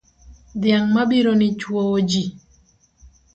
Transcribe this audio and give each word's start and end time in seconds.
Dhiang' 0.61 0.91
mabironi 0.95 1.47
chwowoji. 1.59 2.23